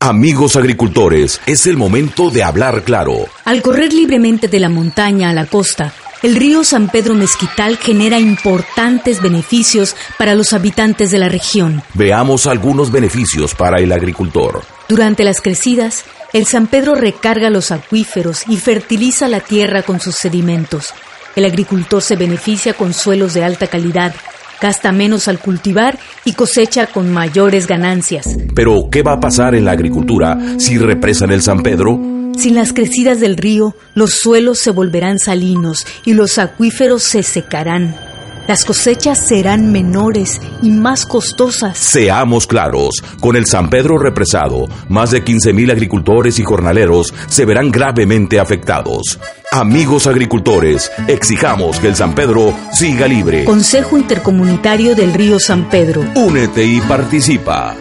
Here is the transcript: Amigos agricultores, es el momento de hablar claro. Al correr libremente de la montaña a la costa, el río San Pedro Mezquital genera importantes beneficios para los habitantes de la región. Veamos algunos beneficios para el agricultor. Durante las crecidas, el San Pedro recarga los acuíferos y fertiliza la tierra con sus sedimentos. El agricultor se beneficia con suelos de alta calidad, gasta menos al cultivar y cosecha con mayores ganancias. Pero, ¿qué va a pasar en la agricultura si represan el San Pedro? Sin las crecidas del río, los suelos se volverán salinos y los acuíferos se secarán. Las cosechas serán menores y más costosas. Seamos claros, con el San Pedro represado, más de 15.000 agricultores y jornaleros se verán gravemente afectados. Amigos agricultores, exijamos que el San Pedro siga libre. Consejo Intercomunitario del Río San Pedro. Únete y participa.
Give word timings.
Amigos 0.00 0.54
agricultores, 0.54 1.40
es 1.44 1.66
el 1.66 1.76
momento 1.76 2.30
de 2.30 2.44
hablar 2.44 2.84
claro. 2.84 3.26
Al 3.44 3.62
correr 3.62 3.92
libremente 3.92 4.46
de 4.46 4.60
la 4.60 4.68
montaña 4.68 5.30
a 5.30 5.32
la 5.32 5.46
costa, 5.46 5.92
el 6.22 6.36
río 6.36 6.62
San 6.62 6.88
Pedro 6.88 7.16
Mezquital 7.16 7.76
genera 7.78 8.20
importantes 8.20 9.20
beneficios 9.20 9.96
para 10.16 10.36
los 10.36 10.52
habitantes 10.52 11.10
de 11.10 11.18
la 11.18 11.28
región. 11.28 11.82
Veamos 11.94 12.46
algunos 12.46 12.92
beneficios 12.92 13.56
para 13.56 13.82
el 13.82 13.90
agricultor. 13.90 14.62
Durante 14.88 15.24
las 15.24 15.40
crecidas, 15.40 16.04
el 16.32 16.46
San 16.46 16.68
Pedro 16.68 16.94
recarga 16.94 17.50
los 17.50 17.72
acuíferos 17.72 18.44
y 18.46 18.56
fertiliza 18.56 19.26
la 19.26 19.40
tierra 19.40 19.82
con 19.82 19.98
sus 19.98 20.14
sedimentos. 20.14 20.94
El 21.34 21.44
agricultor 21.44 22.02
se 22.02 22.14
beneficia 22.14 22.72
con 22.72 22.94
suelos 22.94 23.34
de 23.34 23.42
alta 23.42 23.66
calidad, 23.66 24.14
gasta 24.60 24.92
menos 24.92 25.28
al 25.28 25.38
cultivar 25.38 25.98
y 26.24 26.32
cosecha 26.32 26.86
con 26.86 27.12
mayores 27.12 27.66
ganancias. 27.66 28.36
Pero, 28.54 28.88
¿qué 28.90 29.02
va 29.02 29.14
a 29.14 29.20
pasar 29.20 29.54
en 29.54 29.64
la 29.64 29.72
agricultura 29.72 30.38
si 30.58 30.78
represan 30.78 31.30
el 31.30 31.42
San 31.42 31.62
Pedro? 31.62 31.98
Sin 32.36 32.54
las 32.54 32.72
crecidas 32.72 33.18
del 33.18 33.36
río, 33.36 33.74
los 33.94 34.14
suelos 34.14 34.58
se 34.58 34.70
volverán 34.70 35.18
salinos 35.18 35.86
y 36.04 36.12
los 36.12 36.38
acuíferos 36.38 37.02
se 37.02 37.22
secarán. 37.22 37.96
Las 38.48 38.64
cosechas 38.64 39.26
serán 39.28 39.72
menores 39.72 40.40
y 40.62 40.70
más 40.70 41.04
costosas. 41.04 41.76
Seamos 41.76 42.46
claros, 42.46 43.04
con 43.20 43.36
el 43.36 43.44
San 43.44 43.68
Pedro 43.68 43.98
represado, 43.98 44.66
más 44.88 45.10
de 45.10 45.22
15.000 45.22 45.70
agricultores 45.70 46.38
y 46.38 46.44
jornaleros 46.44 47.12
se 47.26 47.44
verán 47.44 47.70
gravemente 47.70 48.40
afectados. 48.40 49.18
Amigos 49.50 50.06
agricultores, 50.06 50.92
exijamos 51.06 51.80
que 51.80 51.88
el 51.88 51.96
San 51.96 52.14
Pedro 52.14 52.54
siga 52.70 53.08
libre. 53.08 53.46
Consejo 53.46 53.96
Intercomunitario 53.96 54.94
del 54.94 55.14
Río 55.14 55.40
San 55.40 55.70
Pedro. 55.70 56.04
Únete 56.14 56.66
y 56.66 56.82
participa. 56.82 57.74